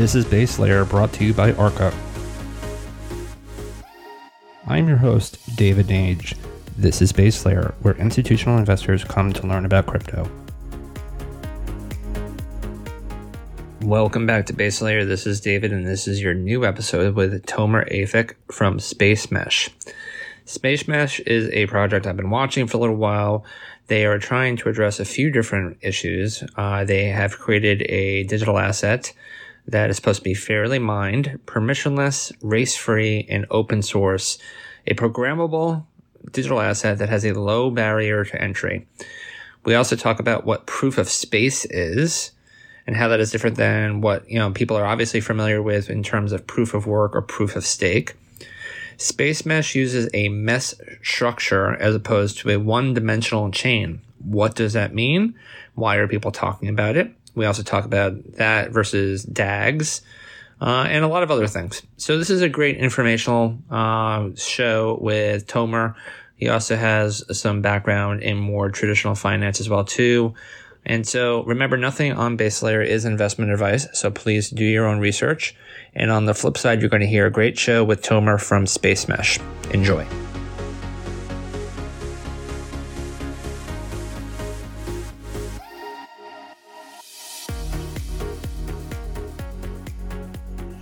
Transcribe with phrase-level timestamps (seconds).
[0.00, 1.92] This is Base Layer brought to you by Arca.
[4.66, 6.38] I'm your host, David Nage.
[6.74, 10.26] This is Base Layer, where institutional investors come to learn about crypto.
[13.82, 15.04] Welcome back to Base Layer.
[15.04, 19.68] This is David, and this is your new episode with Tomer Afek from Space Mesh.
[20.46, 23.44] Space Mesh is a project I've been watching for a little while.
[23.88, 26.42] They are trying to address a few different issues.
[26.56, 29.12] Uh, they have created a digital asset
[29.66, 34.38] that is supposed to be fairly mined, permissionless, race free, and open source,
[34.86, 35.84] a programmable
[36.32, 38.86] digital asset that has a low barrier to entry.
[39.64, 42.32] We also talk about what proof of space is
[42.86, 46.02] and how that is different than what you know people are obviously familiar with in
[46.02, 48.14] terms of proof of work or proof of stake.
[48.96, 54.02] Space Mesh uses a mesh structure as opposed to a one-dimensional chain.
[54.18, 55.34] What does that mean?
[55.74, 57.10] Why are people talking about it?
[57.34, 60.02] We also talk about that versus DAGs.
[60.60, 61.80] Uh, and a lot of other things.
[61.96, 65.94] So this is a great informational uh, show with Tomer.
[66.36, 70.34] He also has some background in more traditional finance as well too.
[70.84, 73.86] And so remember, nothing on base layer is investment advice.
[73.92, 75.54] So please do your own research.
[75.94, 78.66] And on the flip side, you're going to hear a great show with Tomer from
[78.66, 79.38] Space Mesh.
[79.72, 80.06] Enjoy.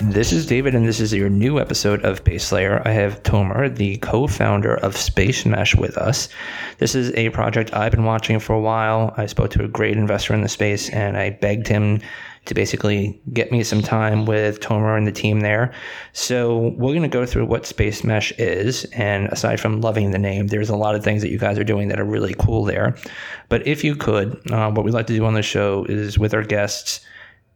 [0.09, 2.81] This is David, and this is your new episode of Base Layer.
[2.87, 6.31] I have Tomer, the co founder of Space Mesh, with us.
[6.79, 9.13] This is a project I've been watching for a while.
[9.19, 12.01] I spoke to a great investor in the space, and I begged him
[12.47, 15.75] to basically get me some time with Tomer and the team there.
[16.15, 18.87] So we're going to go through what Space Mesh is.
[18.87, 21.65] And aside from loving the name, there's a lot of things that you guys are
[21.65, 22.97] doing that are really cool there.
[23.51, 26.33] But if you could, uh, what we like to do on the show is with
[26.33, 27.05] our guests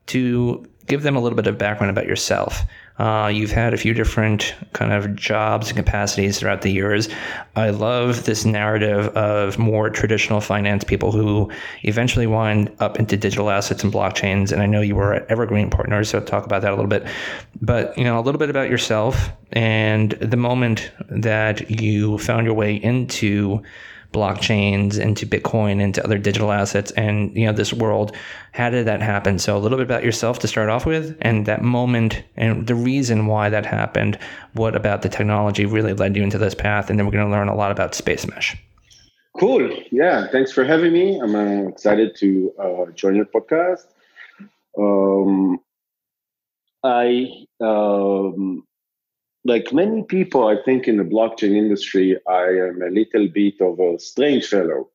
[0.09, 2.63] to give them a little bit of background about yourself.
[2.99, 7.09] Uh, you've had a few different kind of jobs and capacities throughout the years.
[7.57, 11.51] I love this narrative of more traditional finance people who
[11.85, 14.53] eventually wind up into digital assets and blockchains.
[14.53, 17.07] And I know you were at Evergreen Partners, so talk about that a little bit.
[17.61, 22.55] But you know, a little bit about yourself and the moment that you found your
[22.55, 23.63] way into
[24.13, 28.15] blockchains, into Bitcoin, into other digital assets, and you know this world.
[28.53, 29.39] How did that happen?
[29.39, 32.75] So a little bit about yourself to start off with, and that moment, and the
[32.75, 34.19] reason why that happened.
[34.55, 36.91] What about the technology really led you into this path?
[36.91, 38.57] And then we're going to learn a lot about Space Mesh.
[39.39, 39.71] Cool.
[39.91, 40.29] Yeah.
[40.29, 41.19] Thanks for having me.
[41.19, 43.87] I'm uh, excited to uh, join your podcast.
[44.79, 45.59] Um,
[46.85, 48.65] I um,
[49.45, 53.79] like many people, I think in the blockchain industry, I am a little bit of
[53.81, 54.91] a strange fellow.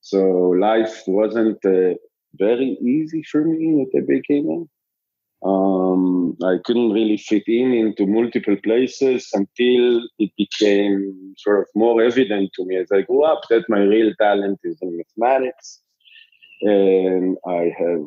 [0.00, 1.94] So life wasn't uh,
[2.34, 4.68] very easy for me at the beginning.
[5.44, 12.02] Um, I couldn't really fit in into multiple places until it became sort of more
[12.02, 15.80] evident to me as I grew up that my real talent is in mathematics.
[16.62, 18.06] And I have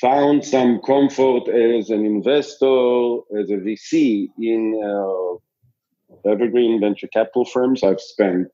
[0.00, 7.82] found some comfort as an investor, as a VC in uh, evergreen venture capital firms.
[7.82, 8.48] I've spent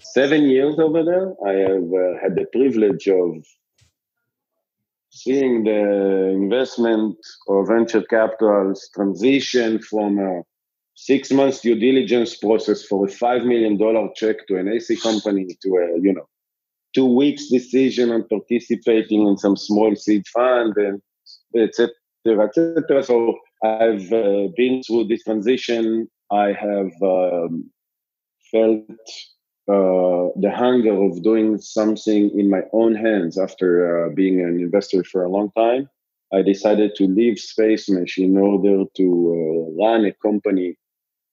[0.00, 1.34] seven years over there.
[1.46, 3.44] I have uh, had the privilege of
[5.10, 10.42] seeing the investment or venture capitals transition from a
[10.94, 15.46] six months due diligence process for a five million dollar check to an AC company
[15.62, 16.26] to a you know
[16.94, 21.00] two weeks decision on participating in some small seed fund and
[21.56, 21.94] etc.
[22.26, 23.02] etc.
[23.02, 26.08] So I've uh, been through this transition.
[26.30, 27.70] I have um,
[28.50, 28.84] felt
[29.68, 35.04] uh, the hunger of doing something in my own hands after uh, being an investor
[35.04, 35.88] for a long time.
[36.32, 39.06] I decided to leave Space Mesh in order to
[39.78, 40.76] uh, run a company,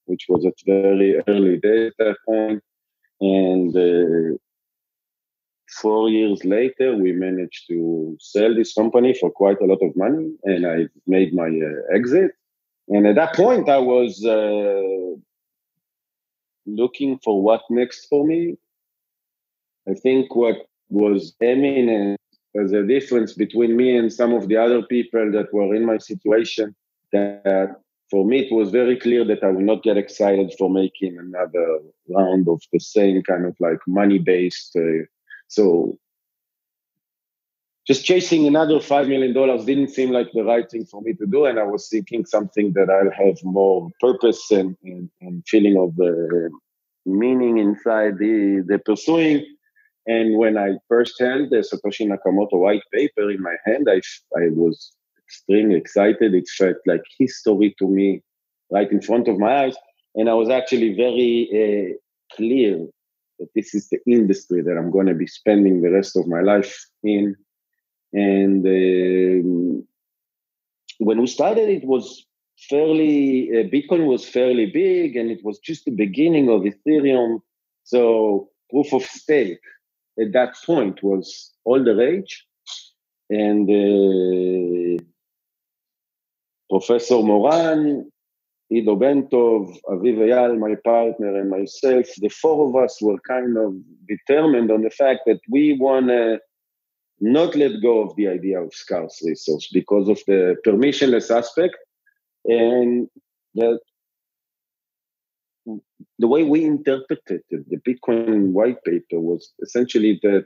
[0.06, 2.62] which was at very early that point,
[3.22, 4.38] and uh,
[5.82, 10.32] four years later, we managed to sell this company for quite a lot of money,
[10.44, 12.32] and I made my uh, exit.
[12.90, 15.16] And at that point, I was uh,
[16.66, 18.58] looking for what next for me.
[19.88, 20.58] I think what
[20.90, 22.20] was eminent
[22.60, 25.98] as a difference between me and some of the other people that were in my
[25.98, 26.76] situation
[27.12, 27.76] that
[28.10, 31.80] for me it was very clear that I would not get excited for making another
[32.10, 35.06] round of the same kind of like money based uh,
[35.50, 35.98] so
[37.88, 39.34] just chasing another $5 million
[39.66, 41.46] didn't seem like the right thing for me to do.
[41.46, 46.00] And I was seeking something that I'll have more purpose and, and, and feeling of
[46.00, 46.50] uh,
[47.08, 49.44] meaning inside the, the pursuing.
[50.06, 54.02] And when I first held the Satoshi Nakamoto white paper in my hand, I,
[54.38, 54.92] I was
[55.26, 56.36] extremely excited.
[56.36, 58.22] It felt like history to me
[58.70, 59.76] right in front of my eyes.
[60.14, 62.86] And I was actually very uh, clear
[63.40, 66.42] that this is the industry that I'm going to be spending the rest of my
[66.42, 67.36] life in.
[68.14, 69.88] And um,
[71.00, 72.26] when we started, it was
[72.70, 77.40] fairly, uh, Bitcoin was fairly big and it was just the beginning of Ethereum.
[77.84, 79.62] So proof of stake
[80.20, 82.46] at that point was all the rage.
[83.30, 85.04] And uh,
[86.70, 88.12] Professor Moran
[88.72, 93.74] Iddo Bentov, Aviv Eyal, my partner, and myself, the four of us were kind of
[94.08, 96.40] determined on the fact that we want to
[97.20, 101.76] not let go of the idea of scarce resource because of the permissionless aspect
[102.46, 103.10] and
[103.56, 103.80] that
[106.20, 110.46] the way we interpreted the Bitcoin white paper was essentially that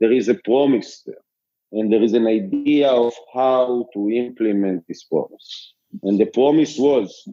[0.00, 1.24] there is a promise there
[1.72, 5.74] and there is an idea of how to implement this promise.
[6.02, 7.28] And the promise was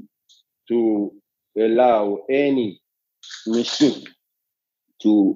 [0.72, 1.12] to
[1.58, 2.82] allow any
[3.48, 4.04] machine
[5.02, 5.36] to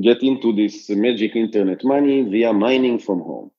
[0.00, 3.50] get into this magic internet money via mining from home.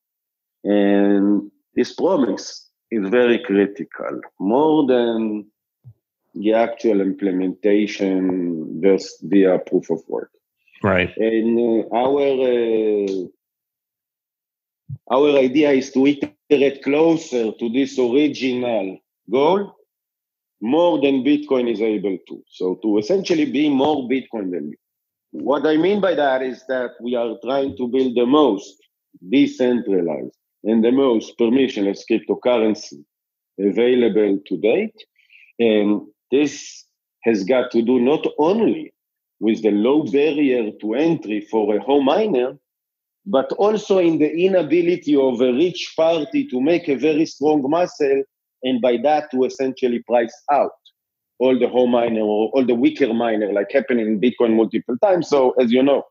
[0.64, 5.46] And this promise is very critical, more than
[6.36, 10.32] the actual implementation just via proof of work.
[10.84, 11.16] Right.
[11.18, 13.26] And uh, our uh,
[15.10, 19.00] our idea is to iterate closer to this original
[19.32, 19.74] goal
[20.62, 22.44] more than Bitcoin is able to.
[22.50, 25.44] So to essentially be more Bitcoin than Bitcoin.
[25.44, 28.78] What I mean by that is that we are trying to build the most
[29.30, 33.04] decentralized and the most permissionless cryptocurrency
[33.60, 34.96] available to date.
[35.60, 36.86] And this
[37.24, 38.94] has got to do not only
[39.40, 42.58] with the low barrier to entry for a home miner,
[43.26, 48.24] but also in the inability of a rich party to make a very strong muscle
[48.66, 50.72] and by that to essentially price out
[51.40, 55.30] all the home miner or all the weaker miner, like happening in Bitcoin multiple times.
[55.30, 56.04] So as you know,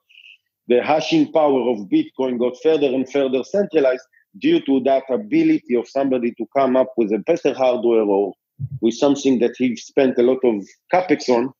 [0.68, 4.04] the hashing power of Bitcoin got further and further centralized
[4.38, 8.32] due to that ability of somebody to come up with a better hardware or
[8.80, 10.62] with something that he spent a lot of
[10.92, 11.52] capex on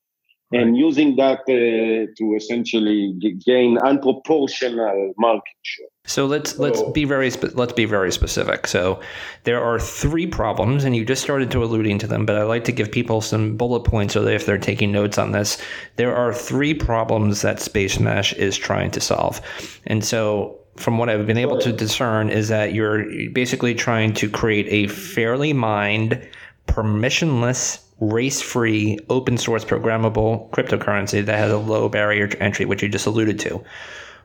[0.55, 3.13] and using that uh, to essentially
[3.45, 5.87] gain unproportional market share.
[6.05, 8.67] So let's let's be very spe- let's be very specific.
[8.67, 8.99] So
[9.43, 12.63] there are three problems, and you just started to alluding to them, but I like
[12.65, 15.57] to give people some bullet points so that if they're taking notes on this,
[15.95, 19.41] there are three problems that Space Mesh is trying to solve,
[19.87, 20.59] and so.
[20.77, 24.91] From what I've been able to discern, is that you're basically trying to create a
[24.93, 26.27] fairly mined,
[26.67, 32.83] permissionless race free, open source programmable cryptocurrency that has a low barrier to entry, which
[32.83, 33.63] you just alluded to.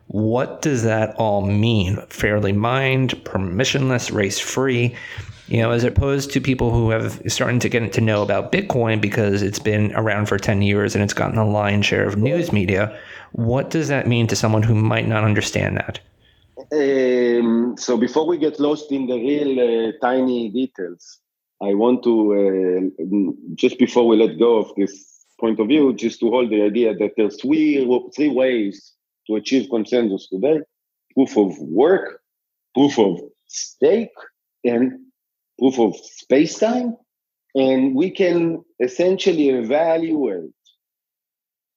[0.09, 1.97] What does that all mean?
[2.09, 4.97] Fairly mined, permissionless, race free.
[5.47, 9.01] You know, as opposed to people who have starting to get to know about Bitcoin
[9.01, 12.53] because it's been around for 10 years and it's gotten a lion's share of news
[12.53, 12.97] media.
[13.33, 16.01] What does that mean to someone who might not understand that?
[16.73, 21.19] Um, so before we get lost in the real uh, tiny details,
[21.63, 26.21] I want to, uh, just before we let go of this point of view, just
[26.21, 27.85] to hold the idea that there's three,
[28.17, 28.95] three ways
[29.27, 30.61] to achieve consensus today
[31.15, 32.21] proof of work,
[32.75, 34.11] proof of stake,
[34.65, 34.93] and
[35.59, 36.97] proof of space time.
[37.55, 40.53] And we can essentially evaluate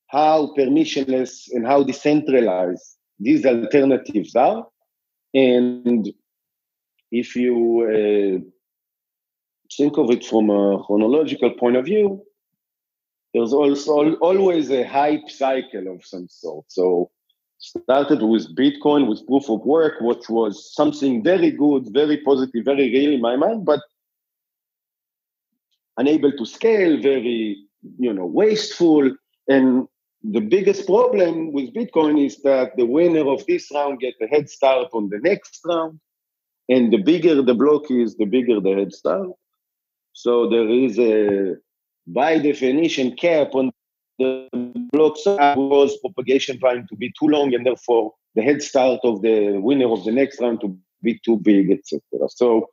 [0.07, 4.67] how permissionless and how decentralized these alternatives are.
[5.33, 6.07] And
[7.11, 8.52] if you uh,
[9.77, 12.23] think of it from a chronological point of view,
[13.33, 16.65] there's also always a hype cycle of some sort.
[16.69, 17.09] So
[17.57, 22.91] started with Bitcoin with proof of work, which was something very good, very positive, very
[22.91, 23.79] real in my mind, but
[25.97, 27.57] unable to scale, very
[27.99, 29.11] you know wasteful.
[29.47, 29.87] And
[30.23, 34.49] the biggest problem with Bitcoin is that the winner of this round gets a head
[34.49, 35.99] start on the next round.
[36.69, 39.29] And the bigger the block is, the bigger the head start.
[40.13, 41.55] So there is a,
[42.07, 43.71] by definition, cap on
[44.19, 44.47] the
[44.91, 49.21] block size was propagation time to be too long, and therefore the head start of
[49.21, 52.01] the winner of the next round to be too big, etc.
[52.29, 52.69] So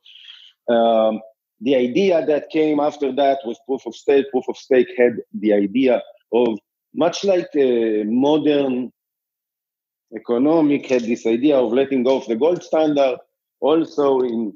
[0.69, 1.19] um,
[1.59, 4.29] the idea that came after that was proof of stake.
[4.31, 6.59] Proof of stake had the idea of
[6.93, 8.91] much like a modern
[10.15, 13.17] economic had this idea of letting go of the gold standard.
[13.59, 14.53] Also in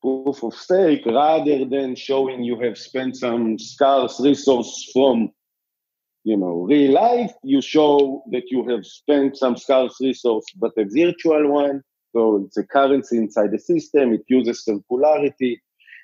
[0.00, 5.30] proof of stake rather than showing you have spent some scarce resource from
[6.24, 10.84] you know real life you show that you have spent some scarce resource but a
[10.84, 14.12] virtual one So it's a currency inside the system.
[14.14, 15.58] It uses circularity,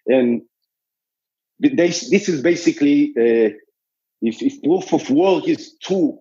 [0.07, 0.43] and
[1.59, 3.51] this, is basically uh,
[4.21, 6.19] if, if proof of work is too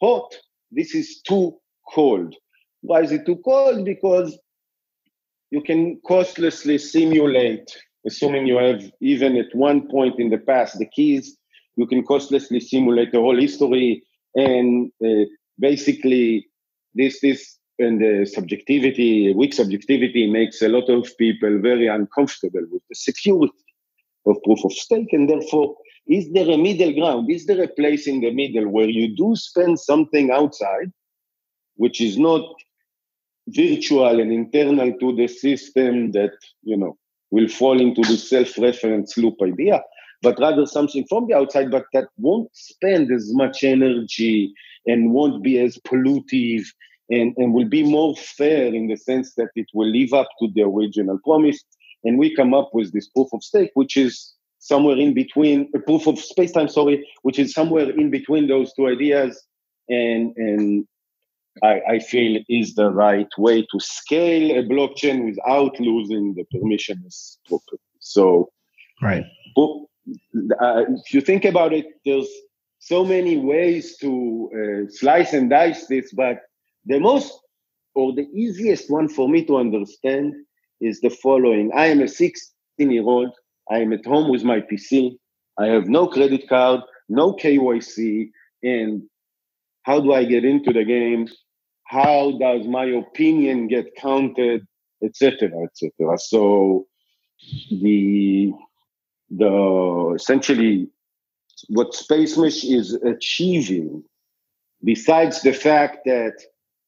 [0.00, 0.34] hot,
[0.70, 1.58] this is too
[1.92, 2.34] cold.
[2.82, 3.84] Why is it too cold?
[3.84, 4.38] Because
[5.50, 7.76] you can costlessly simulate,
[8.06, 11.36] assuming you have even at one point in the past the keys,
[11.76, 14.02] you can costlessly simulate the whole history
[14.34, 15.24] and uh,
[15.58, 16.46] basically
[16.94, 22.82] this this and the subjectivity, weak subjectivity makes a lot of people very uncomfortable with
[22.88, 23.52] the security
[24.24, 25.12] of proof of stake.
[25.12, 25.76] And therefore,
[26.06, 27.30] is there a middle ground?
[27.30, 30.90] Is there a place in the middle where you do spend something outside,
[31.74, 32.42] which is not
[33.48, 36.96] virtual and internal to the system that, you know,
[37.30, 39.82] will fall into the self-reference loop idea,
[40.22, 44.52] but rather something from the outside, but that won't spend as much energy
[44.86, 46.64] and won't be as pollutive
[47.10, 50.48] and, and will be more fair in the sense that it will live up to
[50.54, 51.62] the original promise.
[52.04, 55.78] And we come up with this proof of stake, which is somewhere in between a
[55.78, 59.40] proof of space-time, sorry, which is somewhere in between those two ideas.
[59.88, 60.86] And and
[61.62, 67.38] I, I feel is the right way to scale a blockchain without losing the permissionless
[67.46, 67.82] property.
[68.00, 68.50] So
[69.02, 69.24] right.
[70.60, 72.28] Uh, if you think about it, there's
[72.78, 76.42] so many ways to uh, slice and dice this, but
[76.84, 77.32] the most
[77.94, 80.34] or the easiest one for me to understand
[80.80, 81.72] is the following.
[81.74, 83.34] I am a 16 year old.
[83.70, 85.16] I am at home with my PC.
[85.58, 88.30] I have no credit card, no KYC.
[88.62, 89.02] And
[89.82, 91.26] how do I get into the game?
[91.88, 94.66] How does my opinion get counted,
[95.02, 96.18] etc., etc.
[96.18, 96.86] So
[97.70, 98.52] the
[99.30, 100.88] the essentially
[101.68, 104.02] what Space Mesh is achieving,
[104.84, 106.34] besides the fact that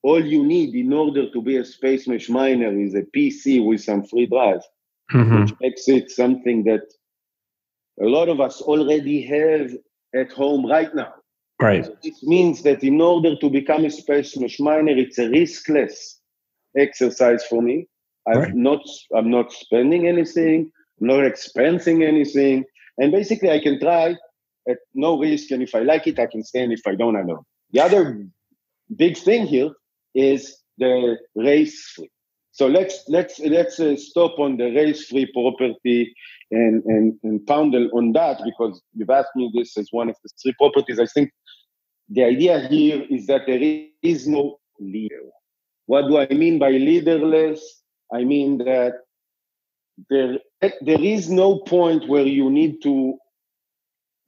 [0.03, 3.81] all you need in order to be a space mesh miner is a PC with
[3.83, 4.63] some free drive,
[5.13, 5.41] mm-hmm.
[5.41, 6.83] which makes it something that
[8.01, 9.73] a lot of us already have
[10.15, 11.13] at home right now.
[11.61, 11.85] Right.
[11.85, 16.15] So this means that in order to become a space mesh miner, it's a riskless
[16.77, 17.89] exercise for me.
[18.29, 18.55] I'm right.
[18.55, 18.81] not
[19.15, 22.65] I'm not spending anything, I'm not expensing anything.
[22.99, 24.17] And basically I can try
[24.69, 25.51] at no risk.
[25.51, 26.63] And if I like it, I can stay.
[26.63, 27.45] And if I don't, I don't.
[27.73, 28.27] The other
[28.95, 29.71] big thing here
[30.15, 32.11] is the race free.
[32.53, 36.13] So let's let's let's uh, stop on the race free property
[36.51, 40.31] and, and and pound on that because you've asked me this as one of the
[40.43, 40.99] three properties.
[40.99, 41.31] I think
[42.09, 43.61] the idea here is that there
[44.03, 45.23] is no leader.
[45.87, 47.61] What do I mean by leaderless?
[48.13, 48.95] I mean that
[50.09, 50.39] there
[50.81, 53.19] there is no point where you need to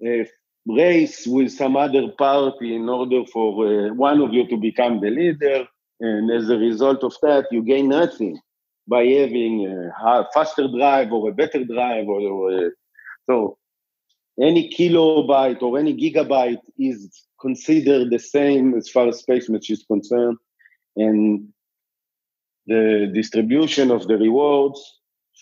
[0.07, 0.25] uh,
[0.67, 5.11] race with some other party in order for uh, one of you to become the
[5.11, 5.67] leader.
[6.01, 8.39] And as a result of that, you gain nothing
[8.89, 12.09] by having a faster drive or a better drive.
[12.09, 12.71] Or, or uh,
[13.29, 13.59] so
[14.41, 19.85] any kilobyte or any gigabyte is considered the same as far as space mesh is
[19.85, 20.39] concerned.
[20.97, 21.49] And
[22.67, 24.81] the distribution of the rewards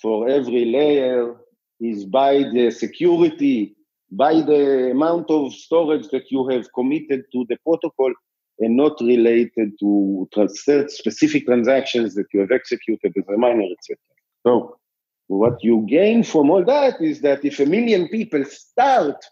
[0.00, 1.36] for every layer
[1.80, 3.74] is by the security
[4.10, 8.12] by the amount of storage that you have committed to the protocol
[8.58, 10.28] and not related to
[10.88, 13.96] specific transactions that you have executed as a miner, etc.
[14.44, 14.76] So
[15.28, 19.24] what you gain from all that is that if a million people start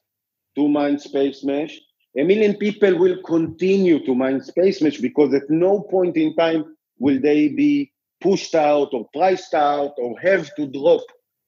[0.54, 1.78] to mine space mesh,
[2.18, 6.76] a million people will continue to mine space mesh because at no point in time
[6.98, 11.02] will they be pushed out or priced out or have to drop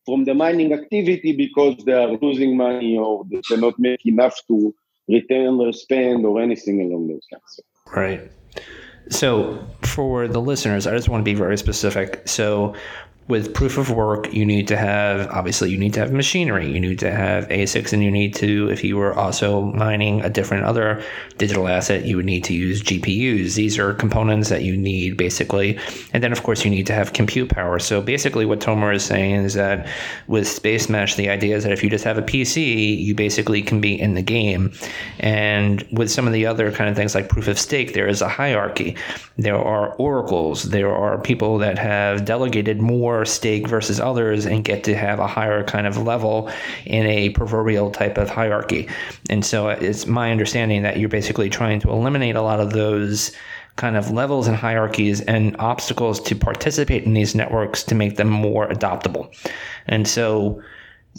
[0.04, 4.74] from the mining activity because they are losing money or they cannot make enough to
[5.08, 7.60] return their spend or anything along those lines.
[7.94, 8.30] Right.
[9.10, 12.22] So, for the listeners, I just want to be very specific.
[12.26, 12.74] So,
[13.28, 16.80] with proof of work, you need to have obviously you need to have machinery, you
[16.80, 20.64] need to have ASICs, and you need to, if you were also mining a different
[20.64, 21.02] other
[21.36, 23.54] digital asset, you would need to use GPUs.
[23.54, 25.78] These are components that you need basically,
[26.14, 27.78] and then of course you need to have compute power.
[27.78, 29.86] So basically, what Tomer is saying is that
[30.26, 33.60] with Space Mesh, the idea is that if you just have a PC, you basically
[33.60, 34.72] can be in the game,
[35.18, 38.22] and with some of the other kind of things like proof of stake, there is
[38.22, 38.96] a hierarchy.
[39.36, 40.64] There are oracles.
[40.64, 45.26] There are people that have delegated more stake versus others and get to have a
[45.26, 46.50] higher kind of level
[46.86, 48.88] in a proverbial type of hierarchy.
[49.30, 53.32] And so it's my understanding that you're basically trying to eliminate a lot of those
[53.76, 58.28] kind of levels and hierarchies and obstacles to participate in these networks to make them
[58.28, 59.32] more adoptable.
[59.86, 60.60] And so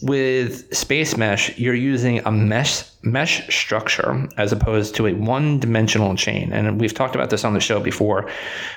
[0.01, 6.51] with Space Mesh, you're using a mesh mesh structure as opposed to a one-dimensional chain.
[6.51, 8.29] And we've talked about this on the show before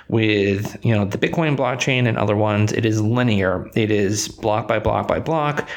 [0.08, 2.72] with, you know, the Bitcoin blockchain and other ones.
[2.72, 3.68] It is linear.
[3.74, 5.68] It is block by block by block.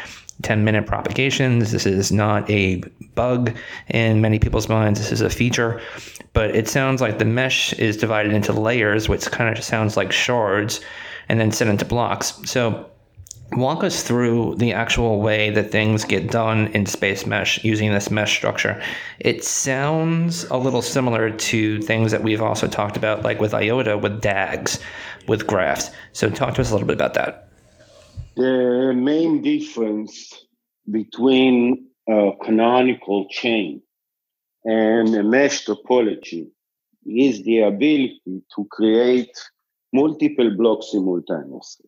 [0.41, 1.71] 10 minute propagations.
[1.71, 2.83] This is not a
[3.15, 3.55] bug
[3.87, 4.99] in many people's minds.
[4.99, 5.81] This is a feature.
[6.33, 10.11] But it sounds like the mesh is divided into layers, which kind of sounds like
[10.11, 10.81] shards,
[11.29, 12.33] and then set into blocks.
[12.43, 12.89] So
[13.51, 18.11] walk us through the actual way that things get done in space mesh using this
[18.11, 18.81] mesh structure.
[19.19, 23.97] It sounds a little similar to things that we've also talked about like with iota
[23.97, 24.79] with dags
[25.27, 27.49] with graphs so talk to us a little bit about that.
[28.35, 30.45] The main difference
[30.91, 33.81] between a canonical chain
[34.65, 36.47] and a mesh topology
[37.05, 39.31] is the ability to create
[39.93, 41.87] multiple blocks simultaneously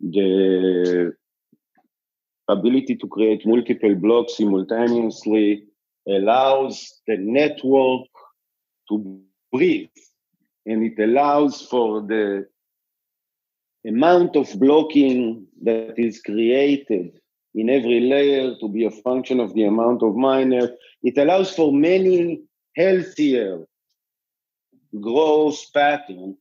[0.00, 1.12] the
[2.48, 5.64] ability to create multiple blocks simultaneously
[6.08, 8.08] allows the network
[8.88, 9.20] to
[9.52, 9.88] breathe
[10.66, 12.46] and it allows for the
[13.86, 17.18] amount of blocking that is created
[17.54, 20.70] in every layer to be a function of the amount of miners.
[21.02, 22.42] It allows for many
[22.76, 23.66] healthier
[25.00, 26.36] growth patterns,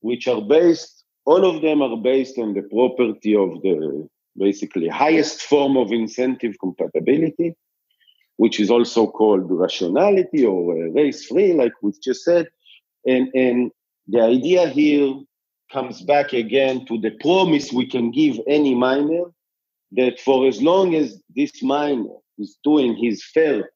[0.00, 0.97] which are based
[1.28, 4.08] all of them are based on the property of the
[4.38, 7.54] basically highest form of incentive compatibility,
[8.38, 12.48] which is also called rationality or uh, race free, like we just said.
[13.06, 13.70] And, and
[14.06, 15.16] the idea here
[15.70, 19.24] comes back again to the promise we can give any miner
[19.92, 23.70] that for as long as this miner is doing his fair,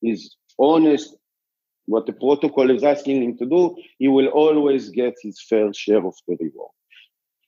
[0.00, 1.16] his honest,
[1.88, 6.04] what the protocol is asking him to do, he will always get his fair share
[6.06, 6.70] of the reward.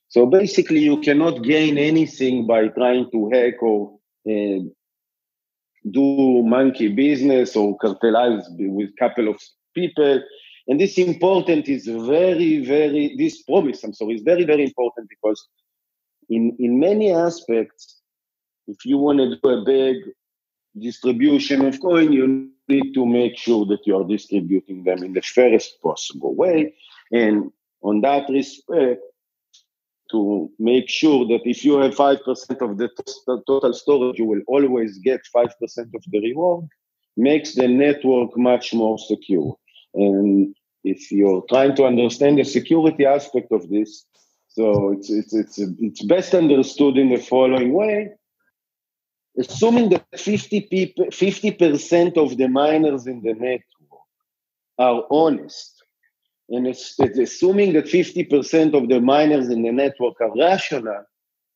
[0.09, 4.61] So basically, you cannot gain anything by trying to hack or uh,
[5.91, 9.39] do monkey business or cartelize with a couple of
[9.75, 10.23] people.
[10.67, 15.47] And this important is very, very, this promise, I'm sorry, is very, very important because
[16.31, 18.01] in, in many aspects,
[18.67, 19.97] if you want to do a big
[20.79, 25.23] distribution of coin, you need to make sure that you are distributing them in the
[25.23, 26.75] fairest possible way.
[27.13, 27.53] And
[27.83, 29.03] on that respect,
[30.11, 32.21] to make sure that if you have 5%
[32.61, 32.89] of the
[33.47, 35.49] total storage, you will always get 5%
[35.95, 36.67] of the reward,
[37.17, 39.57] makes the network much more secure.
[39.95, 40.55] And
[40.85, 44.05] if you're trying to understand the security aspect of this,
[44.49, 48.11] so it's, it's, it's, it's best understood in the following way
[49.41, 54.05] assuming that 50 people, 50% of the miners in the network
[54.79, 55.83] are honest,
[56.51, 61.05] and it's, it's assuming that 50% of the miners in the network are rational,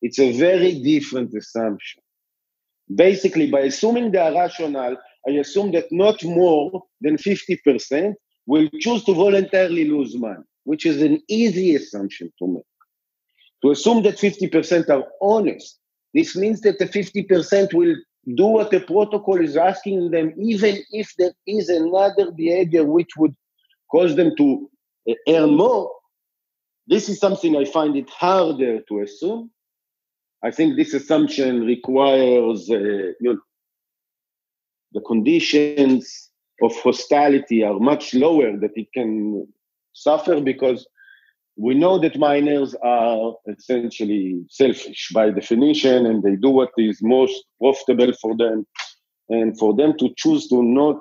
[0.00, 2.02] it's a very different assumption.
[2.94, 8.14] Basically, by assuming they are rational, I assume that not more than 50%
[8.46, 12.62] will choose to voluntarily lose money, which is an easy assumption to make.
[13.62, 15.80] To assume that 50% are honest
[16.14, 17.96] this means that the 50% will
[18.36, 23.34] do what the protocol is asking them, even if there is another behavior which would
[23.90, 24.70] cause them to
[25.10, 25.92] uh, earn more.
[26.86, 29.50] This is something I find it harder to assume.
[30.42, 33.38] I think this assumption requires, uh, you know,
[34.92, 36.30] the conditions
[36.62, 39.48] of hostility are much lower that it can
[39.92, 40.86] suffer because
[41.56, 47.44] we know that miners are essentially selfish by definition and they do what is most
[47.60, 48.66] profitable for them
[49.28, 51.00] and for them to choose to not.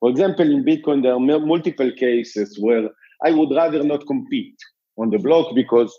[0.00, 2.90] For example in bitcoin there are multiple cases where
[3.24, 4.58] i would rather not compete
[4.98, 5.92] on the block because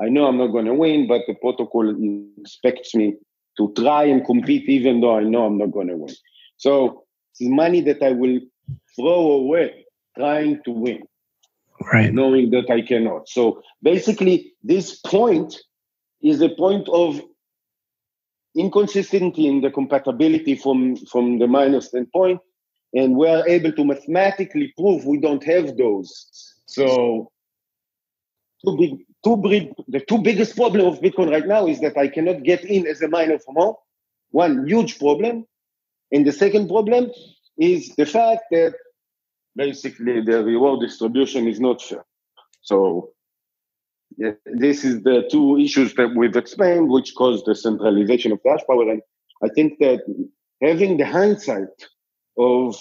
[0.00, 1.94] i know i'm not going to win but the protocol
[2.40, 3.14] expects me
[3.58, 6.14] to try and compete even though i know i'm not going to win.
[6.56, 8.40] So it's money that i will
[8.96, 9.86] throw away
[10.16, 11.02] trying to win
[11.92, 12.12] right.
[12.12, 13.28] knowing that I cannot.
[13.28, 15.56] So basically, this point
[16.22, 17.20] is a point of
[18.56, 22.40] inconsistency in the compatibility from, from the miner standpoint,
[22.92, 26.54] and we are able to mathematically prove we don't have those.
[26.66, 27.30] So
[28.64, 33.00] the two biggest problem of Bitcoin right now is that I cannot get in as
[33.02, 33.74] a miner from home.
[34.32, 35.46] One huge problem,
[36.12, 37.10] and the second problem
[37.58, 38.74] is the fact that
[39.56, 42.04] basically the reward distribution is not fair.
[42.62, 43.10] So
[44.16, 48.60] yeah, this is the two issues that we've explained, which caused the centralization of hash
[48.66, 48.90] power.
[48.90, 49.02] And
[49.42, 50.00] I think that
[50.60, 51.68] having the hindsight
[52.38, 52.76] of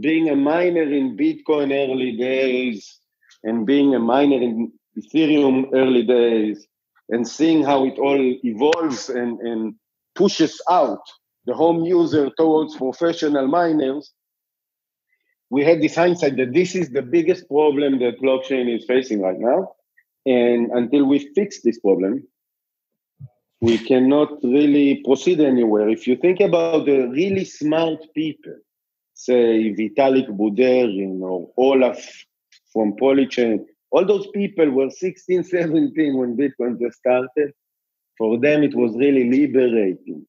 [0.00, 2.98] being a miner in Bitcoin early days
[3.44, 6.66] and being a miner in Ethereum early days
[7.08, 9.74] and seeing how it all evolves and, and
[10.14, 11.00] pushes out
[11.46, 14.12] the home user towards professional miners,
[15.50, 19.38] we had this hindsight that this is the biggest problem that blockchain is facing right
[19.38, 19.72] now.
[20.24, 22.26] And until we fix this problem,
[23.60, 25.88] we cannot really proceed anywhere.
[25.88, 28.56] If you think about the really smart people,
[29.14, 32.04] say Vitalik Buterin or Olaf
[32.72, 37.52] from Polychain, all those people were 16, 17 when Bitcoin just started.
[38.18, 40.26] For them, it was really liberating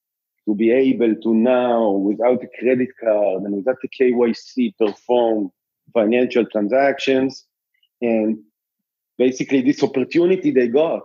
[0.48, 5.52] to be able to now, without a credit card and without the KYC, perform
[5.94, 7.46] financial transactions.
[8.02, 8.40] And
[9.18, 11.04] basically, this opportunity they got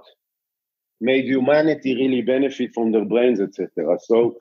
[1.00, 3.98] made humanity really benefit from their brains, etc.
[4.04, 4.36] So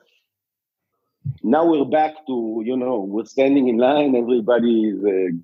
[1.42, 5.36] now we're back to, you know, we're standing in line, everybody is uh,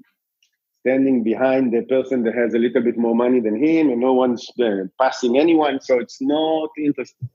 [0.80, 4.12] standing behind the person that has a little bit more money than him, and no
[4.12, 5.80] one's uh, passing anyone.
[5.80, 7.28] So it's not interesting.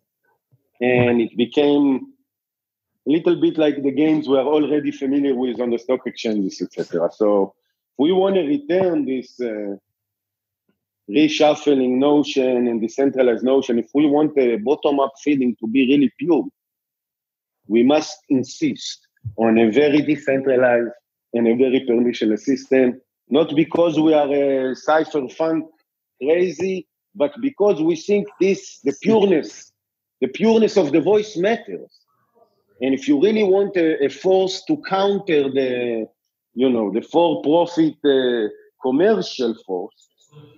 [0.80, 2.13] And it became
[3.06, 7.10] little bit like the games we're already familiar with on the stock exchanges, etc.
[7.14, 7.54] So
[7.94, 9.76] if we want to return this uh,
[11.10, 13.80] reshuffling notion and decentralized notion.
[13.80, 16.46] If we want the bottom-up feeding to be really pure,
[17.68, 20.92] we must insist on a very decentralized
[21.34, 25.64] and a very permissionless system, not because we are a cypherpunk
[26.22, 29.72] crazy, but because we think this, the pureness,
[30.22, 32.03] the pureness of the voice matters.
[32.82, 36.08] And if you really want a, a force to counter the,
[36.54, 38.50] you know, the for-profit uh,
[38.82, 40.10] commercial force,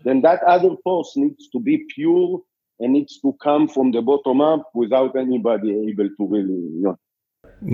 [0.03, 2.41] then that other force needs to be pure
[2.79, 6.97] and needs to come from the bottom up without anybody able to really, you know.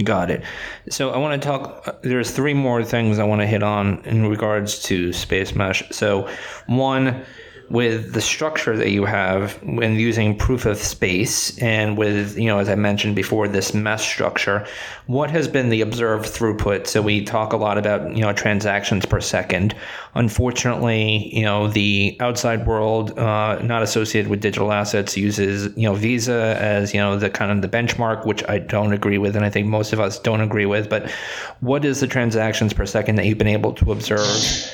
[0.04, 0.44] Got it.
[0.90, 2.02] So I want to talk.
[2.04, 5.84] There's three more things I want to hit on in regards to Space Mesh.
[5.92, 6.30] So,
[6.68, 7.26] one,
[7.72, 12.60] with the structure that you have when using proof of space and with you know
[12.60, 14.66] as i mentioned before this mesh structure
[15.12, 16.88] what has been the observed throughput?
[16.88, 19.76] So we talk a lot about you know transactions per second.
[20.16, 25.96] Unfortunately you know the outside world uh, not associated with digital assets uses you know
[25.96, 29.44] visa as you know the kind of the benchmark which i don't agree with and
[29.44, 30.90] i think most of us don't agree with.
[30.90, 31.12] But
[31.60, 34.72] what is the transactions per second that you've been able to observe?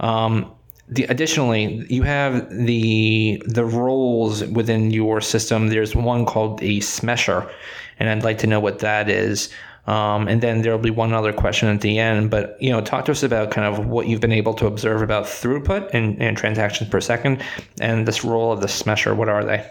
[0.00, 0.52] Um,
[0.90, 5.68] the, additionally, you have the the roles within your system.
[5.68, 7.50] There's one called a smesher,
[7.98, 9.50] and I'd like to know what that is.
[9.86, 12.30] Um, and then there'll be one other question at the end.
[12.30, 15.02] But you know, talk to us about kind of what you've been able to observe
[15.02, 17.42] about throughput and, and transactions per second,
[17.80, 19.16] and this role of the smesher.
[19.16, 19.68] What are they?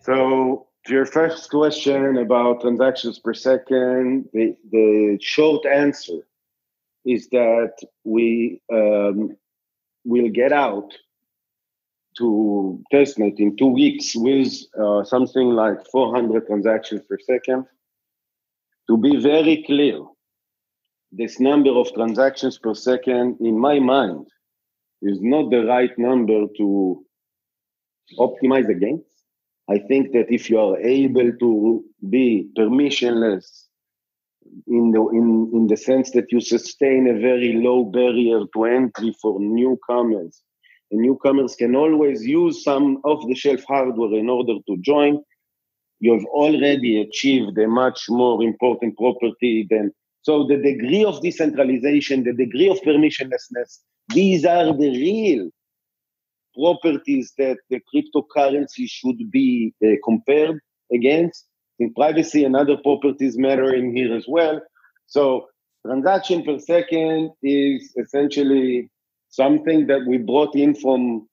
[0.00, 6.26] So to your first question about transactions per second, the, the short answer
[7.04, 9.36] is that we um,
[10.04, 10.92] will get out
[12.18, 17.64] to testnet in two weeks with uh, something like 400 transactions per second.
[18.88, 20.00] To be very clear,
[21.10, 24.26] this number of transactions per second, in my mind,
[25.00, 27.04] is not the right number to
[28.18, 29.06] optimize against.
[29.68, 33.66] I think that if you are able to be permissionless
[34.66, 39.14] in the in, in the sense that you sustain a very low barrier to entry
[39.20, 40.42] for newcomers.
[40.90, 45.20] And newcomers can always use some off-the-shelf hardware in order to join.
[46.00, 52.22] You have already achieved a much more important property than so the degree of decentralization,
[52.22, 55.50] the degree of permissionlessness, these are the real
[56.54, 60.60] properties that the cryptocurrency should be uh, compared
[60.92, 61.46] against
[61.82, 64.60] think privacy and other properties matter in here as well.
[65.06, 65.48] So
[65.86, 68.90] transaction per second is essentially
[69.28, 71.28] something that we brought in from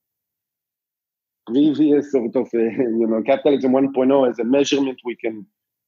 [1.47, 5.45] previous sort of, uh, you know, capitalism 1.0 as a measurement we can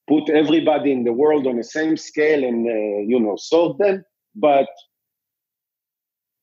[0.08, 4.04] put everybody in the world on the same scale and, uh, you know, sort them.
[4.36, 4.68] But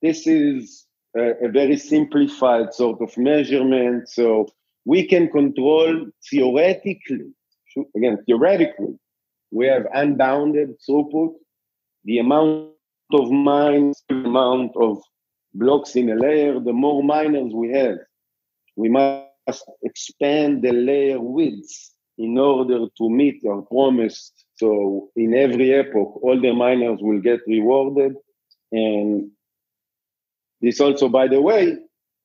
[0.03, 4.09] this is a, a very simplified sort of measurement.
[4.09, 4.49] So
[4.85, 7.33] we can control theoretically
[7.97, 8.99] again, theoretically,
[9.51, 11.35] we have unbounded throughput.
[12.05, 12.71] The amount
[13.13, 14.99] of mines, the amount of
[15.55, 17.99] blocks in a layer, the more miners we have,
[18.77, 24.33] we must expand the layer width in order to meet our promise.
[24.57, 28.15] So in every epoch, all the miners will get rewarded.
[28.73, 29.31] And
[30.61, 31.77] this also, by the way,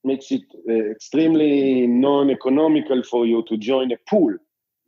[0.04, 4.36] makes it uh, extremely non-economical for you to join a pool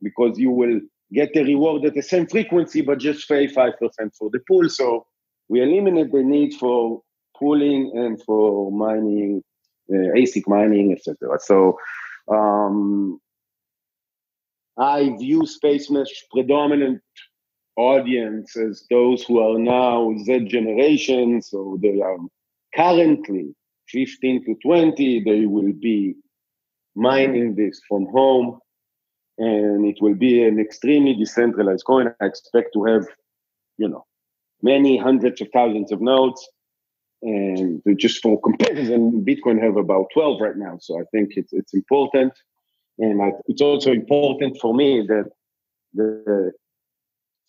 [0.06, 0.80] because you will
[1.12, 3.74] get the reward at the same frequency, but just pay 5%
[4.18, 4.70] for the pool.
[4.70, 5.06] So
[5.50, 7.02] we eliminate the need for
[7.38, 9.44] pooling and for mining,
[9.92, 11.38] uh, ASIC mining, etc.
[11.40, 11.78] So
[12.32, 13.20] um,
[14.78, 17.02] I view Space Mesh predominant
[17.78, 22.18] audience as those who are now Z generation, so they are
[22.74, 23.54] currently
[23.90, 25.24] 15 to 20.
[25.24, 26.16] They will be
[26.96, 28.60] mining this from home,
[29.38, 32.14] and it will be an extremely decentralized coin.
[32.22, 33.06] I expect to have,
[33.78, 34.06] you know,
[34.62, 36.48] many hundreds of thousands of nodes.
[37.22, 40.78] And just for comparison, Bitcoin have about 12 right now.
[40.80, 42.34] So I think it's it's important,
[43.00, 45.32] and I, it's also important for me that
[45.94, 46.52] the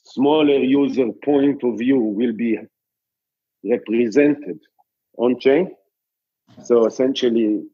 [0.04, 2.58] smaller user point of view will be
[3.64, 4.60] represented
[5.18, 5.74] on chain.
[6.64, 7.64] So essentially,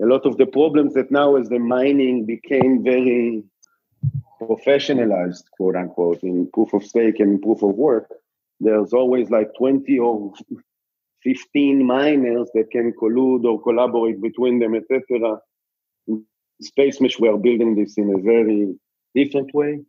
[0.00, 3.42] a lot of the problems that now as the mining became very
[4.40, 8.08] professionalized, quote unquote, in proof of stake and proof of work,
[8.60, 10.32] there's always like 20 or
[11.22, 15.38] 15 miners that can collude or collaborate between them, etc.
[16.60, 18.74] Space Mesh, we are building this in a very
[19.14, 19.80] different way.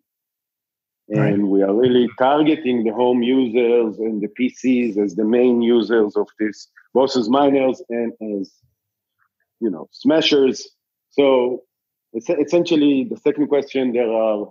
[1.09, 1.39] And right.
[1.39, 6.27] we are really targeting the home users and the PCs as the main users of
[6.39, 8.51] this, both as miners and as,
[9.59, 10.61] you know, smeshers.
[11.11, 11.63] So
[12.15, 14.47] essentially, the second question, there are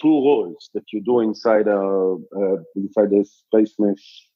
[0.00, 2.16] two roles that you do inside a,
[2.76, 4.28] inside the Space Mesh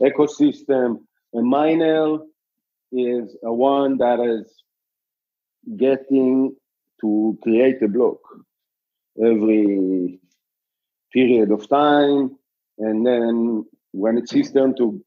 [0.00, 1.00] ecosystem.
[1.34, 2.18] A miner
[2.92, 4.52] is a one that is
[5.76, 6.56] getting
[7.00, 8.18] to create a block
[9.22, 10.20] every
[11.12, 12.36] period of time.
[12.78, 15.02] And then when it's his turn to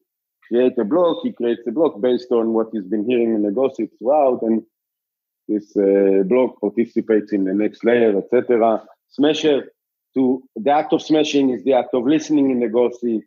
[0.48, 3.50] create a block, he creates a block based on what he's been hearing in the
[3.50, 4.40] gossip throughout.
[4.42, 4.62] And
[5.48, 8.82] this uh, block participates in the next layer, etc.
[9.18, 9.64] Smesher,
[10.14, 13.22] to the act of smeshing is the act of listening in the gossip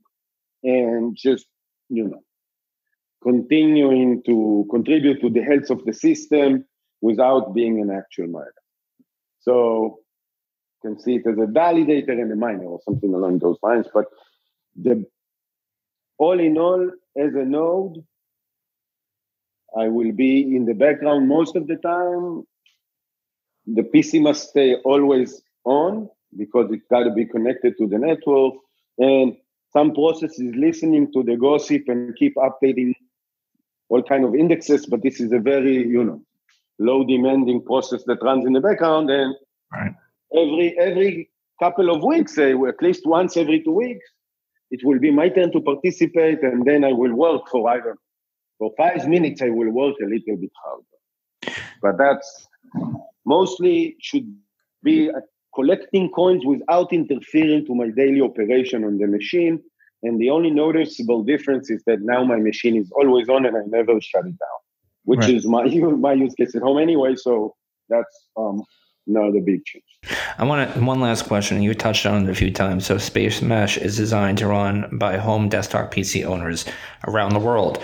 [0.64, 1.48] and just,
[1.90, 2.22] you know,
[3.24, 6.66] continuing to contribute to the health of the system
[7.02, 8.54] without being an actual miner.
[9.42, 10.00] So
[10.84, 13.88] you can see it as a validator and a miner or something along those lines.
[13.94, 14.06] But
[14.76, 15.06] the
[16.18, 18.04] all in all, as a node,
[19.78, 22.44] I will be in the background most of the time.
[23.66, 28.54] The PC must stay always on because it's got to be connected to the network.
[28.98, 29.36] And
[29.74, 32.94] some processes listening to the gossip and keep updating
[33.90, 36.22] all kind of indexes, but this is a very, you know,
[36.80, 39.10] low demanding process that runs in the background.
[39.10, 39.36] And
[39.72, 39.92] right
[40.36, 44.06] every every couple of weeks, at least once every two weeks,
[44.72, 47.98] it will be my turn to participate, and then I will work for either
[48.58, 49.42] for five minutes.
[49.42, 52.48] I will work a little bit harder, but that's
[53.26, 54.28] mostly should
[54.84, 55.12] be
[55.54, 59.60] collecting coins without interfering to my daily operation on the machine.
[60.04, 63.62] And the only noticeable difference is that now my machine is always on and I
[63.66, 64.60] never shut it down,
[65.06, 65.34] which right.
[65.36, 65.64] is my
[66.08, 67.16] my use case at home anyway.
[67.16, 67.56] So
[67.90, 68.64] that's um,
[69.08, 69.84] not a big change.
[70.38, 71.62] I want to, one last question.
[71.62, 72.86] You touched on it a few times.
[72.86, 76.66] So, Space Mesh is designed to run by home desktop PC owners
[77.06, 77.84] around the world.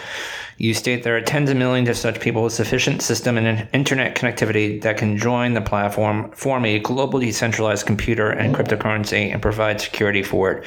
[0.58, 4.16] You state there are tens of millions of such people with sufficient system and internet
[4.16, 9.82] connectivity that can join the platform, form a global decentralized computer and cryptocurrency, and provide
[9.82, 10.66] security for it.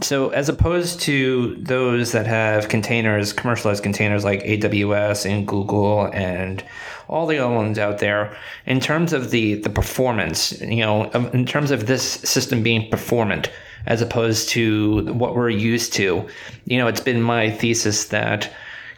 [0.00, 6.64] So, as opposed to those that have containers, commercialized containers like AWS and Google and
[7.08, 8.36] all the other ones out there,
[8.66, 12.90] in terms of the the performance, you know, um, in terms of this system being
[12.90, 13.50] performant
[13.86, 16.26] as opposed to what we're used to,
[16.66, 18.52] you know, it's been my thesis that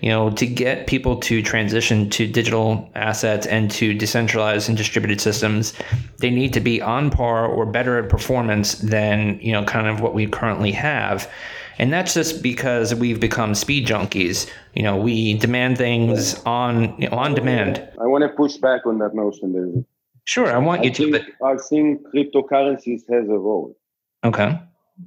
[0.04, 5.18] you know, to get people to transition to digital assets and to decentralized and distributed
[5.18, 5.72] systems,
[6.18, 10.02] they need to be on par or better at performance than, you know, kind of
[10.02, 11.30] what we currently have.
[11.78, 14.50] And that's just because we've become speed junkies.
[14.74, 17.87] You know, we demand things on you know, on demand.
[18.00, 19.84] I want to push back on that notion, David.
[20.24, 21.10] Sure, I want I you to.
[21.12, 21.22] But...
[21.44, 23.76] I think cryptocurrencies has a role.
[24.24, 24.58] Okay.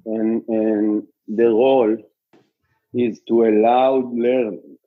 [0.05, 1.97] And and the role
[2.93, 4.77] is to allow learning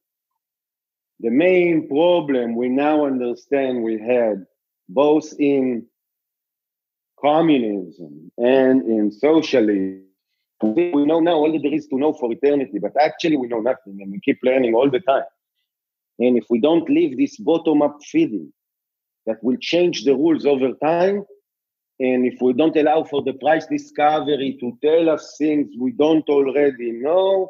[1.21, 4.47] the main problem we now understand we had
[4.89, 5.87] both in
[7.21, 10.07] communism and in socialism.
[10.63, 13.61] We know now all that there is to know for eternity, but actually we know
[13.61, 15.25] nothing and we keep learning all the time.
[16.19, 18.53] And if we don't leave this bottom up feeding
[19.27, 21.25] that will change the rules over time,
[21.99, 26.29] and if we don't allow for the price discovery to tell us things we don't
[26.29, 27.49] already know,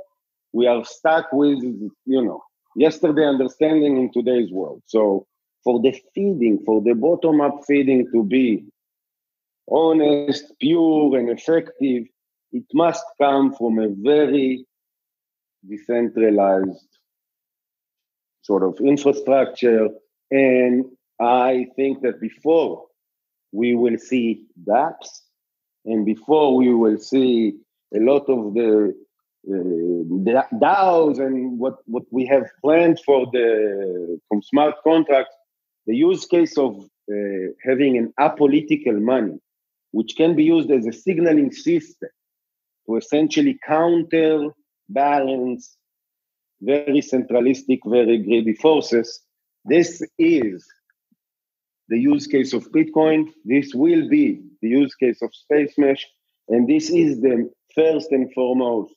[0.52, 1.90] we are stuck with, you
[2.24, 2.42] know,
[2.76, 4.82] yesterday understanding in today's world.
[4.86, 5.26] So
[5.64, 8.64] for the feeding, for the bottom up feeding to be
[9.68, 12.04] honest, pure, and effective,
[12.52, 14.66] it must come from a very
[15.68, 16.88] decentralized
[18.42, 19.88] sort of infrastructure.
[20.30, 20.84] And
[21.20, 22.86] I think that before
[23.52, 25.08] we will see dApps,
[25.84, 27.54] and before we will see
[27.94, 28.94] a lot of the
[29.48, 35.34] uh, DAOs and what, what we have planned for the from smart contracts,
[35.86, 37.14] the use case of uh,
[37.64, 39.38] having an apolitical money,
[39.92, 42.10] which can be used as a signaling system
[42.90, 44.48] to essentially counter
[44.88, 45.76] balance
[46.60, 49.20] very centralistic, very greedy forces.
[49.64, 50.66] This is
[51.88, 53.28] the use case of Bitcoin.
[53.44, 56.06] This will be the use case of Space Mesh.
[56.48, 58.94] And this is the first and foremost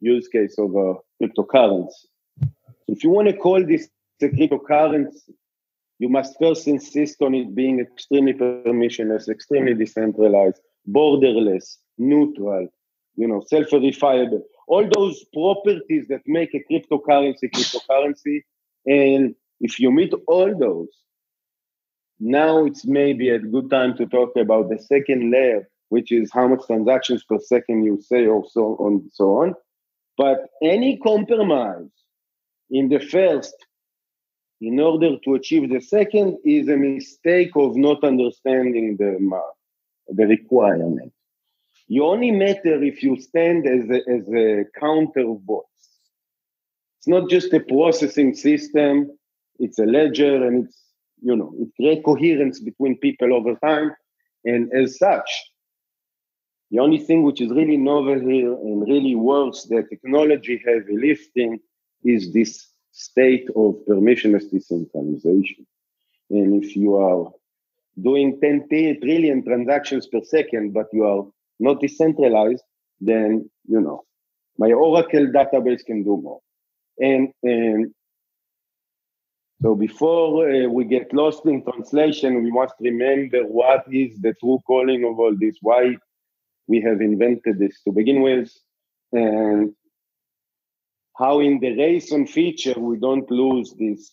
[0.00, 2.06] use case of a cryptocurrency.
[2.88, 3.88] If you want to call this
[4.20, 5.34] a cryptocurrency,
[5.98, 12.68] you must first insist on it being extremely permissionless, extremely decentralized, borderless, neutral,
[13.16, 14.42] you know, self-verifiable.
[14.68, 18.42] All those properties that make a cryptocurrency cryptocurrency.
[18.86, 20.88] And if you meet all those,
[22.18, 26.48] now it's maybe a good time to talk about the second layer, which is how
[26.48, 29.54] much transactions per second you say, or so on, so on.
[30.16, 31.90] But any compromise
[32.70, 33.54] in the first
[34.60, 39.18] in order to achieve the second is a mistake of not understanding the,
[40.08, 41.12] the requirement.
[41.88, 45.64] You only matter if you stand as a, as a counter voice.
[46.98, 49.16] It's not just a processing system,
[49.58, 50.82] it's a ledger and it's,
[51.22, 53.94] you know, it creates coherence between people over time.
[54.44, 55.30] And as such,
[56.70, 61.60] the only thing which is really novel here and really works the technology heavy lifting
[62.04, 65.66] is this state of permissionless decentralization.
[66.30, 67.30] And if you are
[68.02, 68.66] doing 10
[69.00, 71.26] trillion transactions per second, but you are
[71.58, 72.62] not decentralized,
[73.00, 74.04] then, you know,
[74.58, 76.40] my Oracle database can do more.
[76.98, 77.92] And, and
[79.62, 84.60] so before uh, we get lost in translation, we must remember what is the true
[84.66, 85.96] calling of all this, why
[86.66, 88.50] we have invented this to begin with.
[89.12, 89.74] And
[91.16, 94.10] how in the race on feature we don't lose this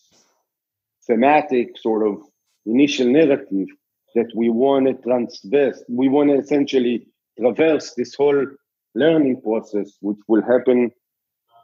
[1.06, 2.22] thematic sort of
[2.64, 3.68] initial narrative
[4.14, 7.06] that we want to transverse, we want to essentially
[7.38, 8.46] traverse this whole
[8.94, 10.90] learning process, which will happen,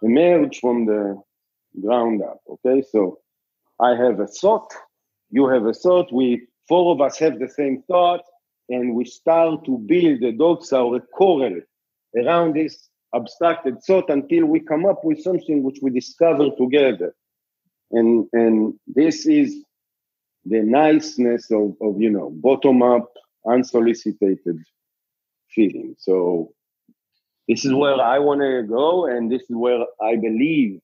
[0.02, 1.20] emerge from the
[1.80, 2.40] ground up.
[2.48, 3.18] Okay, so
[3.80, 4.72] I have a thought,
[5.30, 8.22] you have a thought, we four of us have the same thought,
[8.68, 11.60] and we start to build a doxa or a coral
[12.16, 17.14] around this abstracted thought until we come up with something which we discover together.
[17.90, 19.64] And, and this is
[20.44, 23.12] the niceness of, of you know, bottom up,
[23.46, 24.38] unsolicited
[25.54, 25.94] feeling.
[25.98, 26.52] So
[27.48, 30.80] this is where I want to go, and this is where I believe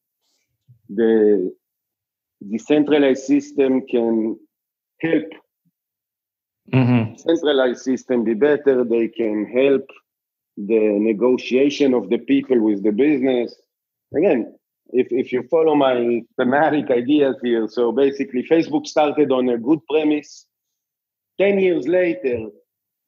[0.89, 1.55] the
[2.49, 4.39] decentralized system can
[5.01, 5.25] help
[6.73, 7.17] mm-hmm.
[7.17, 8.85] centralized system be better.
[8.85, 9.87] They can help
[10.57, 13.55] the negotiation of the people with the business.
[14.17, 14.57] Again,
[14.91, 19.81] if, if you follow my thematic ideas here, so basically Facebook started on a good
[19.91, 20.47] premise.
[21.39, 22.47] 10 years later,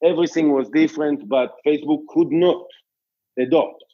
[0.02, 2.64] everything was different, but Facebook could not
[3.38, 3.84] adopt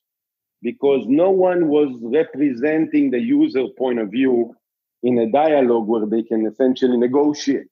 [0.62, 4.54] because no one was representing the user point of view
[5.02, 7.66] in a dialogue where they can essentially negotiate.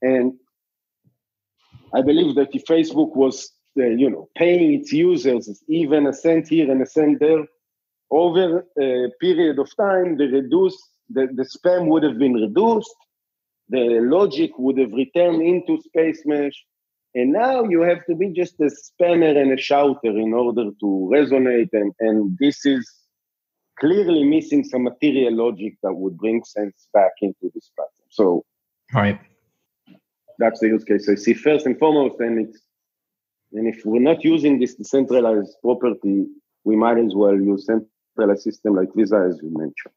[0.00, 0.34] And
[1.92, 6.46] I believe that if Facebook was uh, you know, paying its users even a cent
[6.48, 7.44] here and a cent there,
[8.10, 10.76] over a period of time, the reduce
[11.10, 12.94] the, the spam would have been reduced,
[13.68, 16.54] the logic would have returned into Space Mesh,
[17.14, 21.10] and now you have to be just a spammer and a shouter in order to
[21.12, 22.90] resonate, and, and this is
[23.78, 28.08] clearly missing some material logic that would bring sense back into this platform.
[28.10, 28.44] So,
[28.92, 29.20] right,
[30.38, 32.60] that's the use case I see first and foremost, and it's
[33.52, 36.26] and if we're not using this decentralized property,
[36.64, 39.94] we might as well use centralized system like Visa, as you mentioned.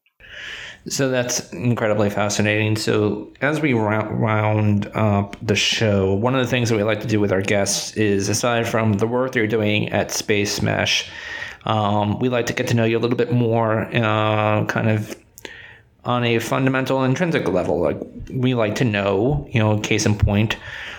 [0.86, 2.76] So that's incredibly fascinating.
[2.76, 7.06] So as we round up the show, one of the things that we like to
[7.06, 11.10] do with our guests is, aside from the work they're doing at Space Mesh,
[11.66, 15.16] um, we like to get to know you a little bit more, uh, kind of
[16.04, 17.80] on a fundamental intrinsic level.
[17.80, 20.56] Like we like to know, you know, case in point,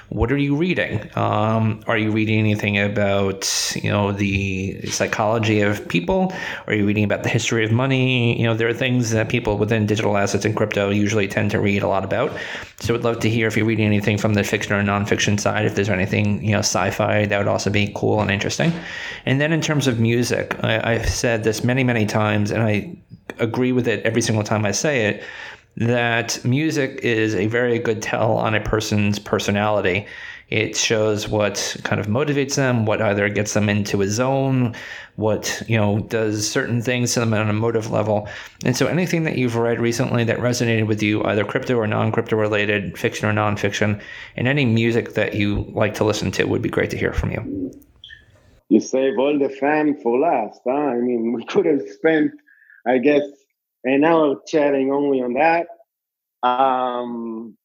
[0.09, 1.07] what are you reading?
[1.15, 6.33] Um, are you reading anything about you know the psychology of people?
[6.65, 8.39] Are you reading about the history of money?
[8.39, 11.59] You know, there are things that people within digital assets and crypto usually tend to
[11.59, 12.35] read a lot about.
[12.79, 15.65] So, I'd love to hear if you're reading anything from the fiction or nonfiction side.
[15.65, 18.73] If there's anything you know sci-fi that would also be cool and interesting.
[19.25, 22.97] And then in terms of music, I, I've said this many many times, and I
[23.37, 25.23] agree with it every single time I say it
[25.77, 30.05] that music is a very good tell on a person's personality.
[30.49, 34.75] It shows what kind of motivates them, what either gets them into a zone,
[35.15, 38.27] what you know does certain things to them on a motive level.
[38.65, 42.35] And so, anything that you've read recently that resonated with you, either crypto or non-crypto
[42.35, 44.01] related, fiction or nonfiction,
[44.35, 47.31] and any music that you like to listen to, would be great to hear from
[47.31, 47.71] you.
[48.69, 50.71] You save all the fun for last, huh?
[50.71, 52.31] I mean, we could have spent,
[52.87, 53.23] I guess,
[53.83, 55.67] an hour chatting only on that.
[56.47, 57.57] Um,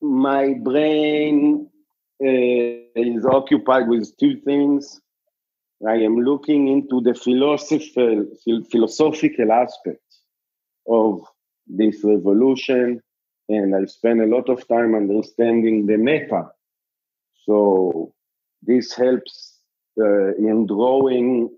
[0.00, 1.68] my brain
[2.22, 5.00] uh, is occupied with two things.
[5.86, 8.26] I am looking into the philosophical,
[8.70, 10.20] philosophical aspects
[10.88, 11.24] of
[11.66, 13.00] this revolution,
[13.48, 16.50] and I spend a lot of time understanding the meta.
[17.44, 18.12] So
[18.62, 19.58] this helps
[20.00, 21.50] uh, in drawing,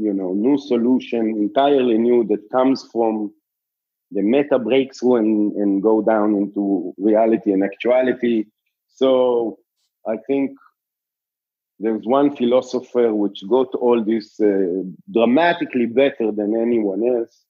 [0.00, 3.32] you know, new solution, entirely new that comes from
[4.10, 8.44] the meta breakthrough and, and go down into reality and actuality.
[8.88, 9.58] So
[10.06, 10.52] I think
[11.78, 14.82] there's one philosopher which got all this uh,
[15.12, 17.44] dramatically better than anyone else.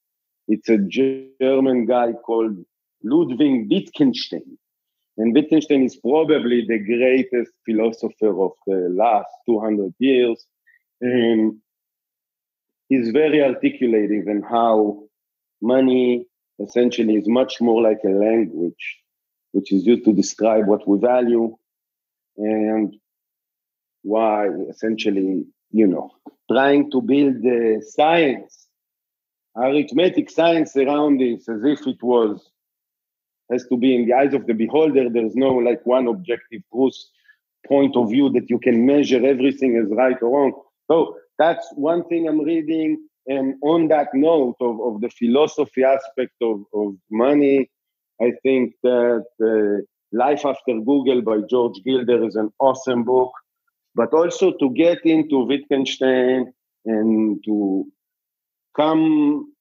[0.47, 2.57] It's a German guy called
[3.03, 4.57] Ludwig Wittgenstein.
[5.17, 10.45] And Wittgenstein is probably the greatest philosopher of the last 200 years.
[12.91, 15.01] He's very articulative in how
[15.61, 16.25] money
[16.59, 18.83] essentially is much more like a language,
[19.53, 21.55] which is used to describe what we value
[22.35, 22.93] and
[24.03, 26.11] why essentially, you know,
[26.51, 28.67] trying to build the science,
[29.55, 32.51] arithmetic science around this as if it was
[33.49, 35.09] has to be in the eyes of the beholder.
[35.09, 36.97] There's no like one objective truth
[37.65, 40.53] point of view that you can measure everything as right or wrong.
[40.89, 42.97] So that's one thing I'm reading.
[43.27, 47.69] And on that note of, of the philosophy aspect of, of money,
[48.21, 49.81] I think that uh,
[50.11, 53.31] Life After Google by George Gilder is an awesome book.
[53.95, 56.53] But also to get into Wittgenstein
[56.85, 57.85] and to
[58.75, 59.51] come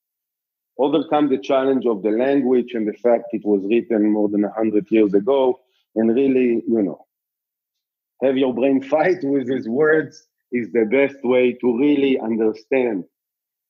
[0.79, 4.87] overcome the challenge of the language and the fact it was written more than 100
[4.91, 5.59] years ago
[5.97, 7.05] and really, you know,
[8.23, 13.05] have your brain fight with his words is the best way to really understand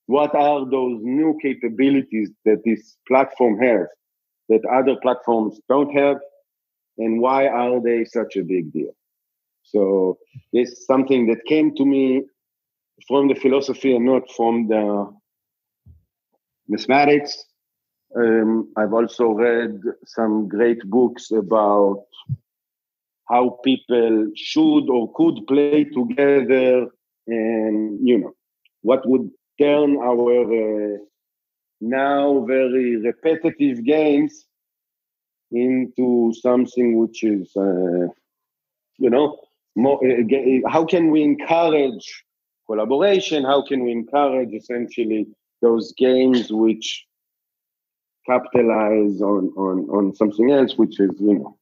[0.07, 3.87] what are those new capabilities that this platform has
[4.49, 6.17] that other platforms don't have
[6.97, 8.93] and why are they such a big deal?
[9.63, 10.17] So
[10.51, 12.23] this is something that came to me
[13.07, 15.11] from the philosophy and not from the
[16.67, 17.45] mathematics.
[18.13, 22.03] Um, i've also read some great books about
[23.31, 26.87] how people should or could play together
[27.27, 28.33] and you know
[28.81, 29.29] what would
[29.59, 30.97] turn our uh,
[31.81, 34.45] now very repetitive games
[35.51, 38.07] into something which is, uh,
[38.97, 39.37] you know,
[39.75, 42.23] more, uh, how can we encourage
[42.67, 43.43] collaboration?
[43.43, 45.27] How can we encourage essentially
[45.61, 47.05] those games which
[48.25, 51.57] capitalize on, on, on something else, which is, you know,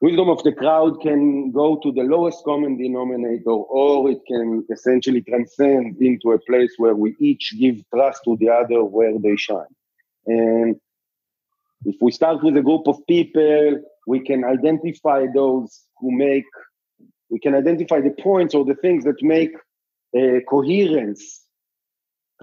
[0.00, 5.22] wisdom of the crowd can go to the lowest common denominator or it can essentially
[5.22, 9.74] transcend into a place where we each give trust to the other where they shine.
[10.26, 10.76] And
[11.84, 16.44] if we start with a group of people we can identify those who make
[17.28, 19.52] we can identify the points or the things that make
[20.16, 21.44] uh, coherence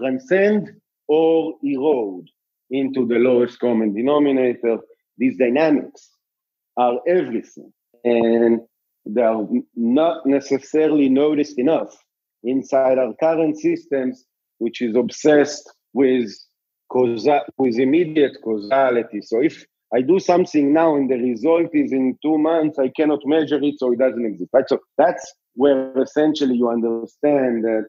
[0.00, 0.70] transcend
[1.08, 2.28] or erode
[2.70, 4.78] into the lowest common denominator.
[5.18, 6.08] These dynamics
[6.78, 7.72] are everything.
[8.04, 8.60] And
[9.04, 11.94] they are not necessarily noticed enough
[12.44, 14.24] inside our current systems,
[14.58, 16.30] which is obsessed with
[16.90, 19.20] causa- with immediate causality.
[19.22, 23.20] So if I do something now and the result is in two months, I cannot
[23.24, 24.50] measure it, so it doesn't exist.
[24.52, 24.68] Right?
[24.68, 27.86] So that's where essentially you understand that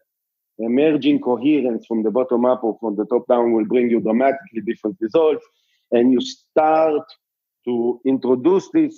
[0.60, 4.62] emerging coherence from the bottom up or from the top down will bring you dramatically
[4.66, 5.46] different results.
[5.92, 7.04] And you start
[7.70, 8.96] to introduce this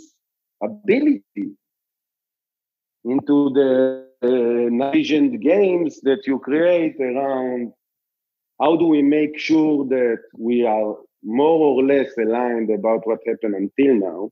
[0.64, 1.50] ability
[3.04, 3.72] into the
[4.24, 7.74] uh, games that you create around
[8.62, 13.56] how do we make sure that we are more or less aligned about what happened
[13.56, 14.30] until now.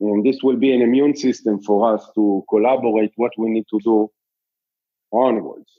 [0.00, 3.80] And this will be an immune system for us to collaborate what we need to
[3.84, 4.10] do
[5.12, 5.70] onwards.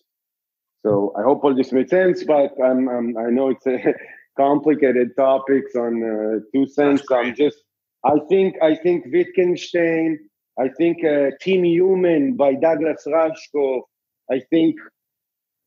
[0.86, 3.94] So I hope all this makes sense, but I'm, I'm, i know it's a
[4.38, 7.04] complicated topics on uh, two cents.
[7.12, 7.64] I'm just
[8.04, 10.20] I think I think Wittgenstein.
[10.60, 13.82] I think uh, Team Human by Douglas Rushkoff.
[14.30, 14.76] I think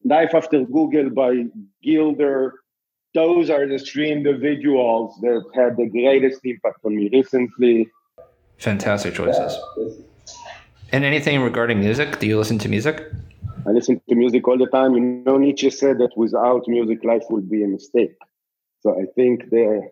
[0.05, 1.45] Life After Google by
[1.83, 2.55] Gilder.
[3.15, 7.89] Those are the three individuals that had the greatest impact on me recently.
[8.59, 9.57] Fantastic choices.
[10.93, 12.19] And anything regarding music?
[12.19, 13.05] Do you listen to music?
[13.67, 14.95] I listen to music all the time.
[14.95, 18.15] You know, Nietzsche said that without music, life would be a mistake.
[18.81, 19.89] So I think the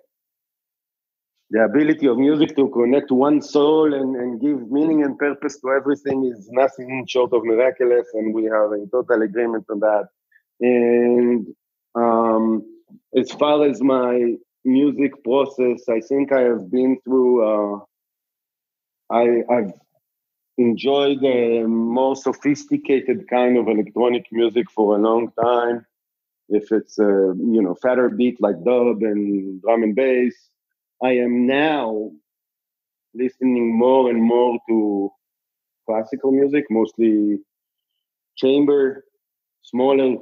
[1.53, 5.69] the ability of music to connect one soul and, and give meaning and purpose to
[5.71, 10.09] everything is nothing short of miraculous, and we have a total agreement on that.
[10.61, 11.47] And
[11.95, 12.65] um,
[13.15, 17.35] as far as my music process, I think I have been through.
[17.45, 17.81] Uh,
[19.11, 19.73] I, I've
[20.57, 25.85] enjoyed the more sophisticated kind of electronic music for a long time.
[26.49, 30.35] If it's a you know fatter beat like dub and drum and bass,
[31.03, 32.11] I am now
[33.15, 35.11] listening more and more to
[35.87, 37.39] classical music, mostly
[38.37, 39.05] chamber,
[39.63, 40.17] smaller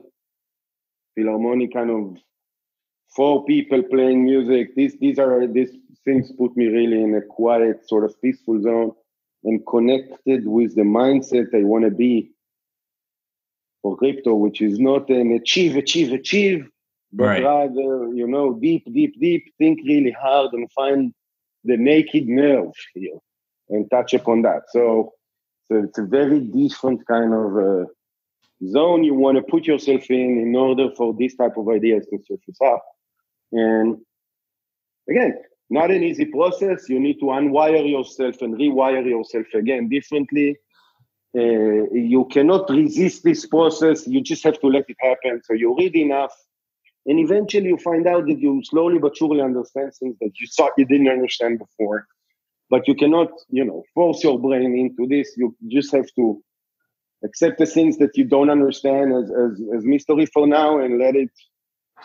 [1.15, 2.17] philharmonic kind of
[3.15, 4.75] four people playing music.
[4.75, 5.71] These these are these
[6.05, 8.93] things put me really in a quiet, sort of peaceful zone
[9.45, 12.31] and connected with the mindset I want to be
[13.83, 16.69] for crypto, which is not an achieve, achieve, achieve,
[17.13, 17.43] but right.
[17.43, 21.13] rather, you know, deep, deep, deep, think really hard and find
[21.65, 23.19] the naked nerve here
[23.69, 24.63] and touch upon that.
[24.69, 25.13] So,
[25.67, 27.87] so it's a very different kind of uh,
[28.69, 32.19] zone you want to put yourself in in order for this type of ideas to
[32.27, 32.85] surface up.
[33.53, 33.99] And
[35.09, 35.35] again,
[35.69, 36.89] not an easy process.
[36.89, 40.57] You need to unwire yourself and rewire yourself again differently.
[41.37, 44.07] Uh, you cannot resist this process.
[44.07, 45.41] You just have to let it happen.
[45.45, 46.35] So you read enough,
[47.11, 50.71] and eventually you find out that you slowly but surely understand things that you thought
[50.79, 52.07] you didn't understand before.
[52.71, 55.35] But you cannot, you know, force your brain into this.
[55.37, 56.41] You just have to
[57.25, 61.17] accept the things that you don't understand as, as, as mystery for now and let
[61.17, 61.31] it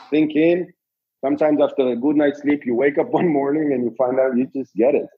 [0.10, 0.74] sink in.
[1.22, 4.36] Sometimes after a good night's sleep, you wake up one morning and you find out
[4.36, 5.10] you just get it.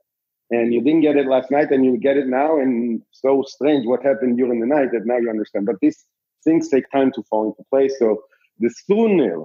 [0.51, 2.59] And you didn't get it last night and you get it now.
[2.59, 5.65] And so strange what happened during the night that now you understand.
[5.65, 6.03] But these
[6.43, 7.97] things take time to fall into place.
[7.99, 8.23] So
[8.59, 9.43] the sooner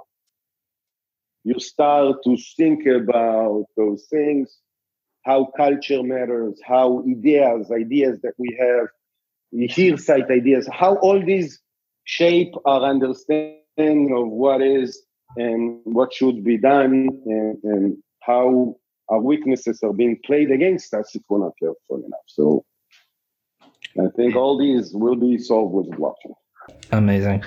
[1.45, 4.57] you start to think about those things,
[5.24, 8.88] how culture matters, how ideas, ideas that we have,
[9.70, 11.61] hear sight ideas, how all these
[12.05, 15.03] shape our understanding of what is
[15.36, 18.76] and what should be done and, and how
[19.09, 22.26] our weaknesses are being played against us if we're not careful enough.
[22.26, 22.64] So
[23.99, 26.34] I think all these will be solved with blockchain.
[26.91, 27.43] Amazing.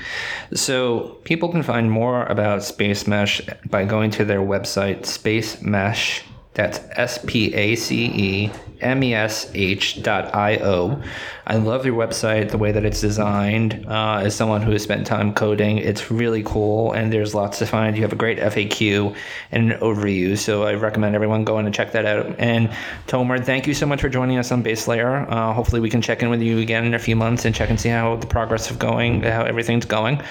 [0.54, 6.24] So people can find more about Space Mesh by going to their website, Space Mesh.
[6.56, 8.52] That's S P A C E
[8.82, 11.02] M E S H dot I O.
[11.48, 13.86] I love your website, the way that it's designed.
[13.88, 17.66] Uh, as someone who has spent time coding, it's really cool, and there's lots to
[17.66, 17.96] find.
[17.96, 19.16] You have a great FAQ
[19.52, 22.36] and an overview, so I recommend everyone go in and check that out.
[22.40, 22.70] And
[23.08, 25.30] Tomer, thank you so much for joining us on Base Layer.
[25.30, 27.70] Uh, hopefully, we can check in with you again in a few months and check
[27.70, 30.22] and see how the progress of going, how everything's going.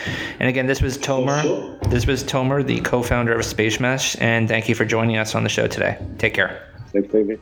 [0.41, 1.81] And again, this was Tomer.
[1.91, 5.43] This was Tomer, the co-founder of Space Mesh, and thank you for joining us on
[5.43, 5.99] the show today.
[6.19, 6.75] Take care.
[6.93, 7.41] Thanks, David.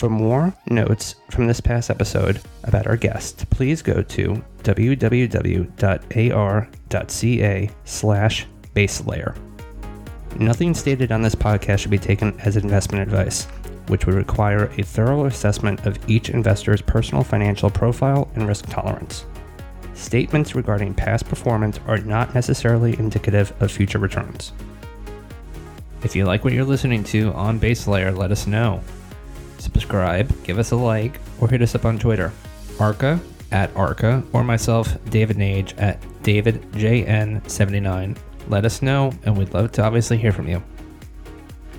[0.00, 5.70] For more notes from this past episode about our guest, please go to www.ar.ca
[7.84, 9.36] slash baselayer.
[10.38, 13.44] Nothing stated on this podcast should be taken as investment advice,
[13.88, 19.26] which would require a thorough assessment of each investor's personal financial profile and risk tolerance.
[19.94, 24.52] Statements regarding past performance are not necessarily indicative of future returns.
[26.02, 28.82] If you like what you're listening to on Base Layer, let us know
[29.60, 32.32] subscribe, give us a like, or hit us up on Twitter.
[32.78, 33.20] Arca
[33.52, 38.16] at Arca, or myself, David Nage at DavidJN79.
[38.48, 40.62] Let us know, and we'd love to obviously hear from you.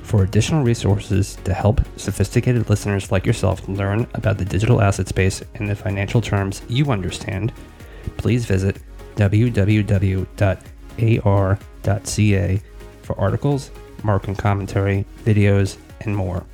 [0.03, 5.41] For additional resources to help sophisticated listeners like yourself learn about the digital asset space
[5.55, 7.53] in the financial terms you understand,
[8.21, 8.77] please visit
[9.15, 10.21] www.ar.ca
[13.01, 13.71] for articles,
[14.03, 16.45] market commentary, videos, and more.